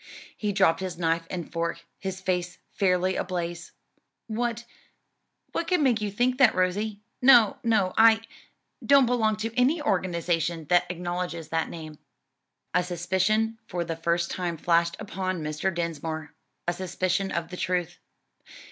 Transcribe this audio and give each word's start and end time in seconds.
He 0.35 0.51
dropped 0.51 0.79
his 0.79 0.97
knife 0.97 1.27
and 1.29 1.53
fork, 1.53 1.85
his 1.99 2.21
face 2.21 2.57
fairly 2.71 3.15
ablaze, 3.15 3.71
"What 4.25 4.65
what 5.51 5.67
could 5.67 5.81
make 5.81 6.01
you 6.01 6.09
think 6.09 6.39
that, 6.39 6.55
Rosie? 6.55 7.01
No, 7.21 7.59
no, 7.63 7.93
I 7.95 8.21
don't 8.83 9.05
belong 9.05 9.35
to 9.37 9.55
any 9.55 9.79
organization 9.79 10.65
that 10.69 10.89
acknowledges 10.89 11.49
that 11.49 11.69
name." 11.69 11.99
A 12.73 12.81
suspicion 12.83 13.59
for 13.67 13.83
the 13.85 13.95
first 13.95 14.31
time 14.31 14.57
flashed 14.57 14.95
upon 14.99 15.43
Mr. 15.43 15.71
Dinsmore, 15.71 16.33
a 16.67 16.73
suspicion 16.73 17.31
of 17.31 17.49
the 17.49 17.57
truth. 17.57 17.99